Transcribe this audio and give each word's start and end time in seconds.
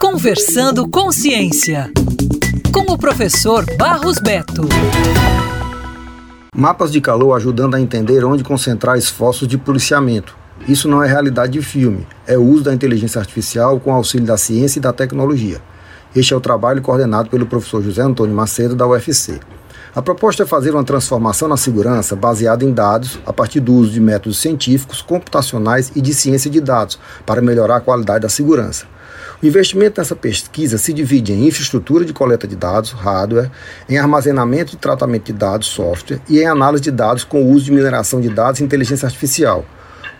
Conversando 0.00 0.88
com 0.88 1.10
Ciência, 1.10 1.90
com 2.72 2.92
o 2.92 2.98
professor 2.98 3.64
Barros 3.76 4.18
Beto. 4.18 4.62
Mapas 6.54 6.92
de 6.92 7.00
calor 7.00 7.34
ajudando 7.34 7.74
a 7.74 7.80
entender 7.80 8.24
onde 8.24 8.44
concentrar 8.44 8.96
esforços 8.96 9.48
de 9.48 9.56
policiamento. 9.56 10.36
Isso 10.68 10.88
não 10.88 11.02
é 11.02 11.08
realidade 11.08 11.52
de 11.52 11.62
filme, 11.62 12.06
é 12.26 12.36
o 12.36 12.42
uso 12.42 12.64
da 12.64 12.74
inteligência 12.74 13.20
artificial 13.20 13.78
com 13.80 13.92
auxílio 13.92 14.26
da 14.26 14.36
ciência 14.36 14.78
e 14.78 14.82
da 14.82 14.92
tecnologia. 14.92 15.60
Este 16.14 16.34
é 16.34 16.36
o 16.36 16.40
trabalho 16.40 16.82
coordenado 16.82 17.30
pelo 17.30 17.46
professor 17.46 17.82
José 17.82 18.02
Antônio 18.02 18.34
Macedo, 18.34 18.74
da 18.74 18.86
UFC. 18.86 19.40
A 19.94 20.02
proposta 20.02 20.42
é 20.42 20.46
fazer 20.46 20.72
uma 20.72 20.84
transformação 20.84 21.48
na 21.48 21.56
segurança 21.56 22.14
baseada 22.14 22.64
em 22.64 22.72
dados, 22.72 23.18
a 23.24 23.32
partir 23.32 23.60
do 23.60 23.72
uso 23.72 23.90
de 23.90 24.00
métodos 24.00 24.38
científicos, 24.38 25.00
computacionais 25.00 25.90
e 25.96 26.00
de 26.00 26.12
ciência 26.12 26.50
de 26.50 26.60
dados, 26.60 26.98
para 27.24 27.40
melhorar 27.40 27.76
a 27.76 27.80
qualidade 27.80 28.22
da 28.22 28.28
segurança. 28.28 28.86
O 29.42 29.46
investimento 29.46 30.00
nessa 30.00 30.14
pesquisa 30.16 30.76
se 30.78 30.92
divide 30.92 31.32
em 31.32 31.46
infraestrutura 31.46 32.04
de 32.04 32.12
coleta 32.12 32.46
de 32.46 32.56
dados, 32.56 32.92
hardware, 32.92 33.50
em 33.88 33.96
armazenamento 33.96 34.74
e 34.74 34.76
tratamento 34.76 35.26
de 35.26 35.32
dados, 35.32 35.68
software, 35.68 36.20
e 36.28 36.40
em 36.40 36.46
análise 36.46 36.82
de 36.82 36.90
dados 36.90 37.24
com 37.24 37.42
o 37.42 37.50
uso 37.50 37.66
de 37.66 37.72
mineração 37.72 38.20
de 38.20 38.28
dados 38.28 38.60
e 38.60 38.64
inteligência 38.64 39.06
artificial. 39.06 39.64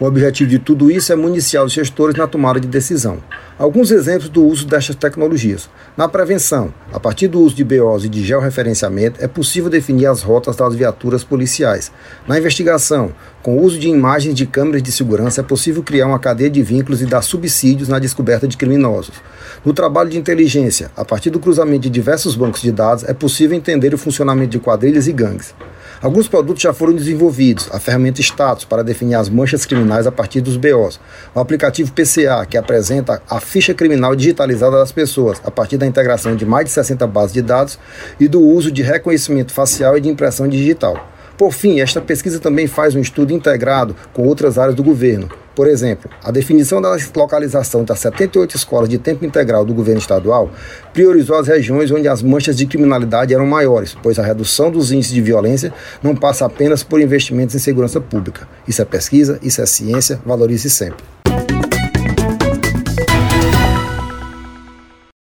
O 0.00 0.04
objetivo 0.04 0.48
de 0.48 0.60
tudo 0.60 0.92
isso 0.92 1.12
é 1.12 1.16
municiar 1.16 1.64
os 1.64 1.72
gestores 1.72 2.14
na 2.14 2.28
tomada 2.28 2.60
de 2.60 2.68
decisão. 2.68 3.18
Alguns 3.58 3.90
exemplos 3.90 4.28
do 4.28 4.44
uso 4.44 4.64
destas 4.64 4.94
tecnologias. 4.94 5.68
Na 5.96 6.06
prevenção, 6.08 6.72
a 6.92 7.00
partir 7.00 7.26
do 7.26 7.40
uso 7.40 7.56
de 7.56 7.64
BOs 7.64 8.04
e 8.04 8.08
de 8.08 8.24
georreferenciamento, 8.24 9.18
é 9.20 9.26
possível 9.26 9.68
definir 9.68 10.06
as 10.06 10.22
rotas 10.22 10.54
das 10.54 10.72
viaturas 10.76 11.24
policiais. 11.24 11.90
Na 12.28 12.38
investigação, 12.38 13.10
com 13.42 13.56
o 13.56 13.62
uso 13.64 13.76
de 13.76 13.88
imagens 13.88 14.36
de 14.36 14.46
câmeras 14.46 14.84
de 14.84 14.92
segurança, 14.92 15.40
é 15.40 15.44
possível 15.44 15.82
criar 15.82 16.06
uma 16.06 16.20
cadeia 16.20 16.48
de 16.48 16.62
vínculos 16.62 17.02
e 17.02 17.06
dar 17.06 17.22
subsídios 17.22 17.88
na 17.88 17.98
descoberta 17.98 18.46
de 18.46 18.56
criminosos. 18.56 19.16
No 19.64 19.72
trabalho 19.72 20.10
de 20.10 20.16
inteligência, 20.16 20.92
a 20.96 21.04
partir 21.04 21.30
do 21.30 21.40
cruzamento 21.40 21.82
de 21.82 21.90
diversos 21.90 22.36
bancos 22.36 22.62
de 22.62 22.70
dados, 22.70 23.02
é 23.02 23.12
possível 23.12 23.56
entender 23.56 23.92
o 23.92 23.98
funcionamento 23.98 24.50
de 24.50 24.60
quadrilhas 24.60 25.08
e 25.08 25.12
gangues. 25.12 25.52
Alguns 26.00 26.28
produtos 26.28 26.62
já 26.62 26.72
foram 26.72 26.94
desenvolvidos, 26.94 27.68
a 27.72 27.80
ferramenta 27.80 28.20
Status 28.20 28.64
para 28.64 28.84
definir 28.84 29.16
as 29.16 29.28
manchas 29.28 29.66
criminais 29.66 30.06
a 30.06 30.12
partir 30.12 30.40
dos 30.40 30.56
BOs, 30.56 31.00
o 31.34 31.40
aplicativo 31.40 31.92
PCA, 31.92 32.46
que 32.48 32.56
apresenta 32.56 33.20
a 33.28 33.40
ficha 33.40 33.74
criminal 33.74 34.14
digitalizada 34.14 34.78
das 34.78 34.92
pessoas, 34.92 35.40
a 35.44 35.50
partir 35.50 35.76
da 35.76 35.86
integração 35.86 36.36
de 36.36 36.46
mais 36.46 36.66
de 36.66 36.70
60 36.70 37.04
bases 37.08 37.32
de 37.32 37.42
dados 37.42 37.80
e 38.20 38.28
do 38.28 38.40
uso 38.40 38.70
de 38.70 38.80
reconhecimento 38.80 39.52
facial 39.52 39.98
e 39.98 40.00
de 40.00 40.08
impressão 40.08 40.46
digital. 40.46 41.10
Por 41.36 41.52
fim, 41.52 41.80
esta 41.80 42.00
pesquisa 42.00 42.38
também 42.38 42.68
faz 42.68 42.94
um 42.94 43.00
estudo 43.00 43.32
integrado 43.32 43.96
com 44.12 44.22
outras 44.22 44.56
áreas 44.56 44.76
do 44.76 44.84
governo. 44.84 45.28
Por 45.58 45.66
exemplo, 45.66 46.08
a 46.22 46.30
definição 46.30 46.80
da 46.80 46.96
localização 47.16 47.82
das 47.82 47.98
78 47.98 48.54
escolas 48.54 48.88
de 48.88 48.96
tempo 48.96 49.24
integral 49.24 49.64
do 49.64 49.74
governo 49.74 50.00
estadual 50.00 50.52
priorizou 50.94 51.34
as 51.34 51.48
regiões 51.48 51.90
onde 51.90 52.06
as 52.06 52.22
manchas 52.22 52.56
de 52.56 52.64
criminalidade 52.64 53.34
eram 53.34 53.44
maiores, 53.44 53.92
pois 54.00 54.20
a 54.20 54.22
redução 54.22 54.70
dos 54.70 54.92
índices 54.92 55.12
de 55.12 55.20
violência 55.20 55.74
não 56.00 56.14
passa 56.14 56.46
apenas 56.46 56.84
por 56.84 57.00
investimentos 57.00 57.56
em 57.56 57.58
segurança 57.58 58.00
pública. 58.00 58.48
Isso 58.68 58.80
é 58.80 58.84
pesquisa, 58.84 59.40
isso 59.42 59.60
é 59.60 59.66
ciência, 59.66 60.20
valorize 60.24 60.70
sempre. 60.70 61.04